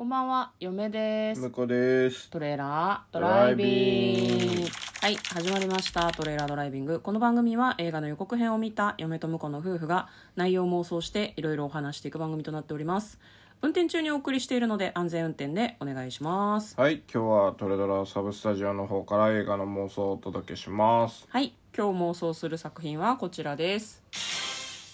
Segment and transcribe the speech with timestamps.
[0.00, 1.42] こんばんは、嫁です。
[1.42, 2.30] 向こうです。
[2.30, 4.68] トレーラードライビング。
[5.02, 6.10] はい、始まりました。
[6.10, 7.00] トレーラードライビング。
[7.00, 13.20] この番組は映画の予告編を見た嫁と婿の夫婦が内容を妄想していろいろお話していく番組となっております。
[13.60, 16.80] 運転中にお送りしているので安全運転でお願いします。
[16.80, 21.26] はい、今日はトレドラサブスタジオの方から映画の妄想をお届けします。
[21.28, 24.39] はい、今日妄想する作品はこちらです。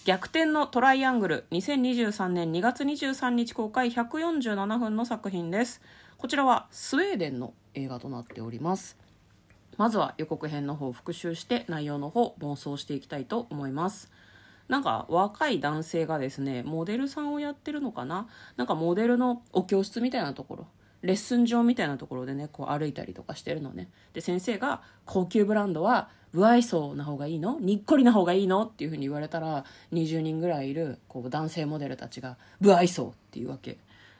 [0.07, 5.82] 逆転のトライアングル2023年2月23日公開147分の作品です。
[6.16, 8.96] こちらはスウェーデンの映画となっております。
[9.77, 14.13] まずは予告編の方を復習して内容の方妄想していきたいと思います。
[14.68, 18.29] なんか若い男性がですねモデルさんをやってるのかな？
[18.57, 20.66] なんかモデルのお教室みたいなところ。
[21.06, 23.88] レッスン場みたいなところでねこう歩いたりとかしてるのね。
[24.12, 27.58] で先生が高級ブランドは不愛想な方がいいの？
[27.60, 28.64] にっこりな方がいいの？
[28.64, 33.78] っていうふうに言われたら20人ぐらいいるこう男性モデルたちが不愛想っていうわけ。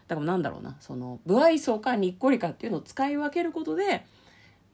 [0.09, 4.07] だからなんだろうなその不愛想かにっこりかっていうのを使い分けることで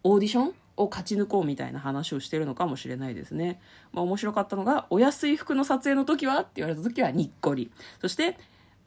[0.05, 3.61] オーディションを勝ち抜こうみたいな話をしてるのかもしれないですね。
[3.93, 6.41] まあ面白かったのが、お安い服の撮影の時は？
[6.41, 7.71] って言われた時はにっこり。
[8.01, 8.39] そして、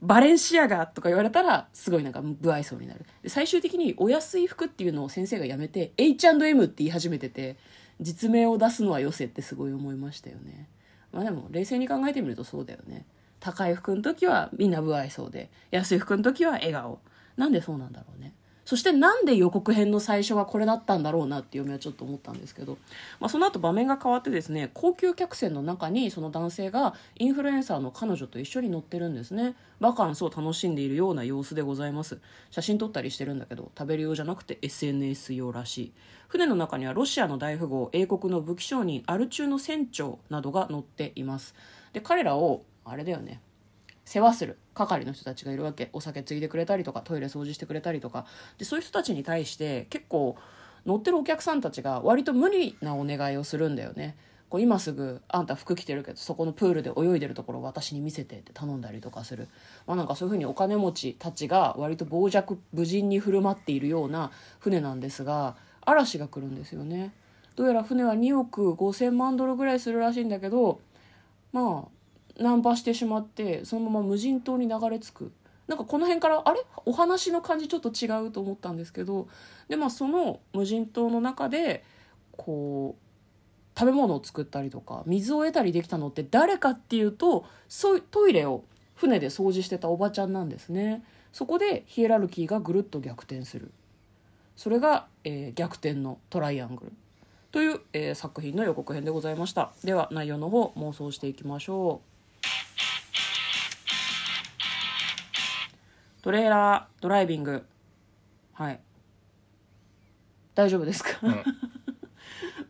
[0.01, 3.05] バレンシアガとか言われたら、すごいなんか不愛想になる。
[3.27, 7.57] 最終的にお安い服っていうのを先生がやめて、H&M って言い始めてて、
[8.01, 10.69] 実名を出すのはよせってすごい思いましたよね。
[11.11, 13.05] まあでも、冷静に考えてみるとそうだよね。
[13.39, 16.99] 高い服の時はみんな不愛想で、安い服の時は笑顔。
[17.37, 18.33] なんでそうなんだろうね。
[18.65, 22.79] そしてなんで予告編の最初はこれだったんだろうなって嫁はちょっと思ったんですけど、
[23.19, 29.55] まあ、その後場面が変わってですね高級客船の中にその男性がインフルエンサーの彼女と一緒に乗ってるんですね。
[29.79, 32.19] バカンスを楽しんでいるような様子でございます。
[32.49, 35.93] 写真撮ったりしてるんだけど食べる用じゃなくて SNS 用らしい。
[36.27, 41.53] 船の中にはロシアの大富豪英国の武器商人アル中の船長などが乗っています。
[41.93, 43.41] で彼らをあれだよね。
[44.05, 45.89] 世話する係の人たちがいるわけ。
[45.93, 48.25] お酒ついでくれたりとかトイレ掃除してくれたりとか。
[48.57, 50.37] でそういう人たちに対して結構
[50.85, 54.15] 乗ってるお客さんたちが割と無理なお願いをするんだよね。
[54.49, 59.47] こう今すぐあんた服着てるけどそこのプールで泳いでるところを私に見せてって頼んだりとかする、
[59.87, 67.11] まあ、なんかそういうふうにお金持ちたちが割と傍若無人に振る舞っているような船なんですが嵐が来るんですよね。
[67.55, 70.79] どうやら船は2億5,000万ドルぐらいするらしいんだけど
[71.51, 71.94] まあ
[72.37, 75.31] ナンパしてしまってそのまま無人島に流れ着く。
[75.67, 76.59] なんかこの辺からあれ？
[76.85, 79.27] お話の感じちょっと違うと思ったんですけど
[79.67, 81.83] でまあその無人島の中で
[82.37, 88.63] こう食べ物を作ったりとか水を得たりできたのって誰かっていうとそうトイレを
[88.93, 91.03] 船で掃除してたおばちゃんなんですね。
[91.33, 93.71] そこでヒエラルキーがぐるっと逆転する。
[94.55, 96.91] それが、えー逆転のトライアングル。
[97.51, 99.73] という、えー作品の予告編でございました。
[99.83, 102.14] では内容の方妄想していきましょう。
[106.25, 107.63] トレーラードライビング。
[108.53, 108.79] はい。
[110.55, 111.19] 大丈夫ですか？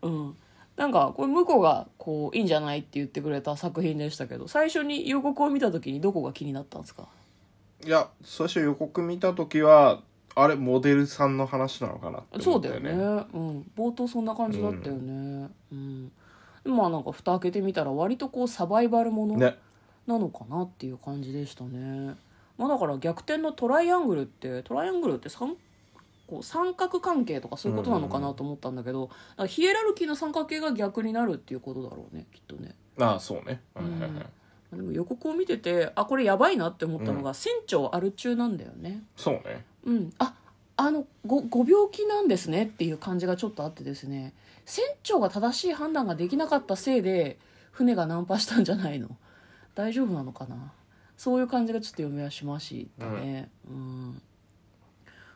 [0.02, 0.36] うん、
[0.76, 2.80] なんかこれ向こうがこういいんじゃない？
[2.80, 7.08] って言ってくれた作品でしたけど最初に予告を見た時にどこが気になったんですか？
[7.86, 10.02] いや、最初予告見た時は、
[10.36, 13.26] あれ、モデルさんの話なのかなってそうだよ思ったよね。
[13.34, 15.50] うん、冒頭そんな感じだったよね。
[15.72, 16.12] うん、
[16.66, 19.56] でもまあなんか蓋開けてみたら割とこうサバイバルものね。
[20.08, 22.16] なのかなっていう感じでしたね
[22.58, 25.56] まあだから逆転のトライアングルってトライアングルって三
[26.28, 29.10] こう三角関係とかそういうことなのかなと思ったんだけど、
[29.48, 32.76] ヒエラルキーの三角形が逆になるっていうことだろうねきっとね。
[33.00, 33.62] ああ、そうね。
[33.76, 34.12] はいはいはい。
[34.76, 39.04] でも予告を見ててあこれやばいなって思ったのが、船長アル中なんだよね。
[39.16, 39.66] そうね。
[39.86, 40.14] うん。
[40.18, 40.34] あ
[40.78, 44.34] あのごご病気なんですねっていう感じがちょっとあってですね。
[44.66, 47.38] 船長が正しい判断ができなかったせいで
[47.72, 49.10] 船がナンパしたんじゃないの。
[49.76, 50.72] 大丈夫なのかな
[51.18, 54.22] そういう感じがちょっと読みはしましたねうん、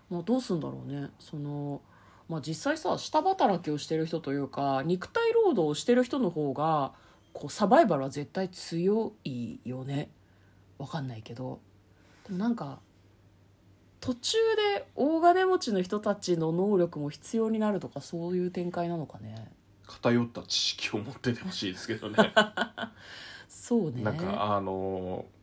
[0.10, 1.10] まあ、どうすんだろうね。
[1.20, 1.82] その
[2.28, 6.94] まあ実際さ下働きをしてる人というか肉体労働をしてる人の方が
[7.34, 10.10] こうサバイバルは絶対強いよね。
[10.78, 11.60] わかんないけど。
[12.26, 12.80] でもなんか
[14.00, 14.38] 途中
[14.76, 19.52] で大金持ちの人たちの能力も必要になるとかそういう展開なのかね。
[19.88, 22.16] 偏った知識を持っててほしいですけどね。
[23.50, 24.04] そうね。
[24.04, 25.39] なんか、あのー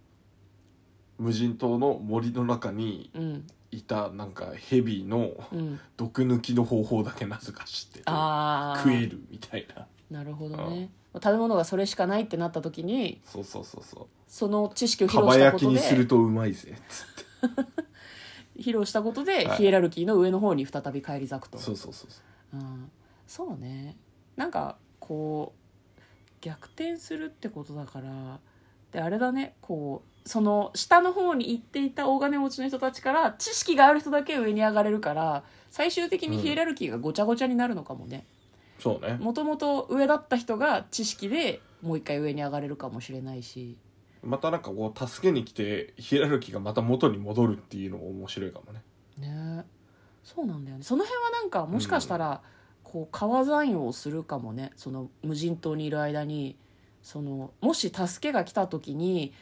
[1.18, 3.46] 無人島の森の中にうん。
[3.72, 5.80] いた、なんか、ヘビのうん。
[5.96, 9.86] 毒抜きの方法だけなぜか知ってて、ああ食えるみたいな。
[10.10, 10.90] なるほどね。
[11.14, 14.06] 食べ物がそれしかないってなった時にそうそうそうそう。
[14.28, 16.78] その知識を披露したこと焼きにするでとうまいぜ。
[16.88, 17.72] つって
[18.58, 19.56] 披露したことではい。
[19.56, 22.20] ヒエラルキーの上の方に再び返り咲くと、そうそうそうそ
[22.54, 22.56] う。
[22.58, 22.90] うん、
[23.26, 23.96] そうね。
[24.36, 26.00] なんかこう
[26.40, 28.38] 逆転するってことだから
[28.92, 38.26] であれだねこうその下の方に行っていた大金持ちの人たちから知識がある人だけ上に上がれるから最終的にヒエラルキーがごちゃごちゃになるのかもね。
[38.78, 39.17] そうね。
[39.20, 43.78] もともと上だった人が知識でもう一回上に上がれるかもしれないし。
[44.23, 48.82] またなんかこう助けに来てヒエラルキーがまた元に戻るっていうのも面白いかもね。
[49.19, 49.64] ね。
[50.25, 50.82] そうなんだよね。
[50.82, 52.43] その辺はなんかもしかしたら、
[52.82, 56.56] こう川残用をするかもねその無人島にいる間に
[57.02, 59.32] そのもし助けが来た時に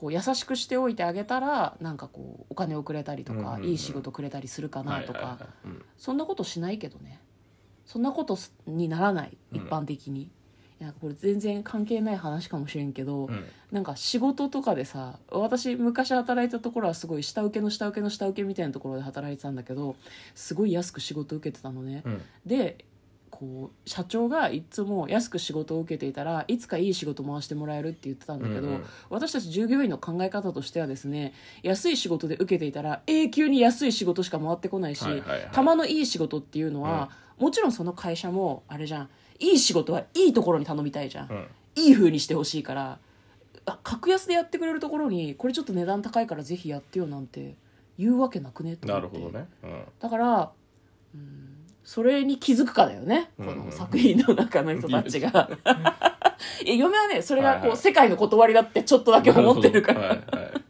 [0.00, 5.38] こう優しくしておいてあげたらなんかこうお金をくれたりとか、いい仕事くれたりするかなとか、
[5.98, 7.20] そんなことしないけどね。
[7.84, 9.58] そんなことすにならないうん。
[9.58, 10.30] 一般的に、い
[10.78, 13.44] やこれ全然関係ない話かもしれんけど、うん。
[13.72, 19.96] なんか仕事とかでさ私昔働いたところはすごい下請けの下請けの下請けみたいなところで働いてたんだけど
[20.34, 22.22] すごい安く仕事受けてたのね、うん。
[22.46, 22.86] で
[23.40, 28.84] こう社長がいつも安く仕事を受けていたらいつかいい仕事回してもらえるって言ってたんだけど、うんうん。
[29.08, 31.32] 私たち従業員の考え方としてはですね
[31.62, 35.48] 安い仕事で受けていたら永久に安い仕事しか回ってこないし、はいはいはい。
[35.52, 39.08] たまのいい仕事っていうのは、もちろんその会社もあれじゃん。
[39.38, 41.46] いい仕事はいいところに頼みたいじゃん、うん。
[41.76, 42.98] いい風にしてほしいから
[43.64, 47.54] あ格安でやってくれるところにこれちょっと値段高いからぜひやってよなんて
[47.98, 49.18] 言うわけなくねって思って。
[49.18, 49.48] なるほどね。
[49.62, 49.84] うん。
[49.98, 50.52] だから、
[51.14, 51.49] うん、
[51.90, 55.50] それに気づくかだよね、うんこの作品の中の人たちが。
[56.64, 57.78] いや嫁はねそれがこう、はいはい。
[57.78, 60.16] 世界の断りだってちょっとだけ思ってるから。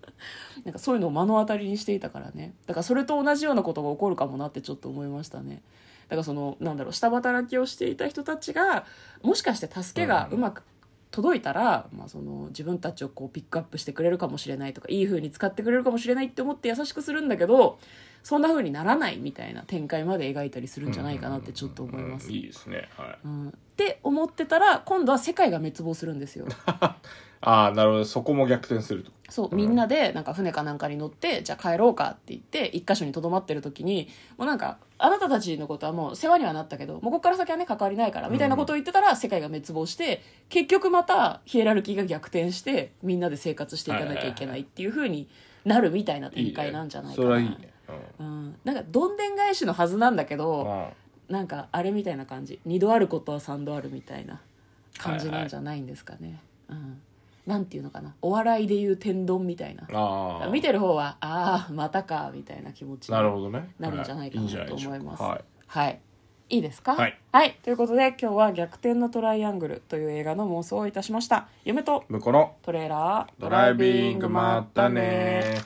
[0.65, 2.55] なんかそういうのを目の当たりにしていたからね。
[2.67, 5.61] だからそれと同じようなことが起こるかもなってちょっと思いましたね。
[6.09, 8.87] だからそのなんだろう下働きをしていた人たちが
[9.21, 10.63] もしかして助けがうまく
[11.11, 17.79] 届いたら、まあ、その自分たちをこうピックアップしてくれるかもしれないとかいい風に使ってくれるかもしれないって思って優しくするんだけど
[18.23, 22.29] そんな風にならないみたいな展開まで描いたりするんじゃないかなってちょっと思います。
[22.29, 22.89] うんいいですね。
[22.97, 23.19] はい。
[23.25, 23.49] うん。
[23.49, 26.47] って思ってたら今度は世界が滅亡するんですよ。
[26.67, 28.05] ああなるほど。
[28.05, 29.11] そこも逆転すると。
[29.31, 45.29] そうみんなでなんか船かなんかに乗ってじゃあ帰ろうかって言って一箇所にとどまってる時にもうなんかあなたたちのことはもう世話にはなったけどもうここから先はね関わりないからみたいなことを言ってたら世界が滅亡して結局またヒエラルキーが逆転してみんなで生活していかなきゃいけないっていう風に
[45.65, 47.29] なるみたいな展開なんじゃないかな。
[47.29, 47.73] それはいいね
[48.19, 50.63] うん、なんかどんでん返しのはずなんだけうんど
[51.29, 51.35] うん。
[51.35, 52.59] なんかあれみたいな感じ。
[52.65, 54.41] 二度あることは三度あるみたいな
[54.99, 57.01] 感じなんじゃないんですかね、うん、
[57.47, 58.15] なんていうのかな。
[58.21, 60.49] お笑いでいう天丼みたいな。
[60.51, 63.71] 見てる方はああまたかみたいな気持ちになるほどね。
[63.79, 65.23] なるんじゃないかなと思います。
[65.23, 65.45] はい。
[65.69, 66.01] はい。
[66.53, 66.97] いいですか？
[66.97, 67.07] は
[67.45, 71.47] い、ということで今日は「逆転のトライアングル」という映画の妄想をいたしました。
[71.65, 75.59] 嫁と向こうのトレーラードライビングまったね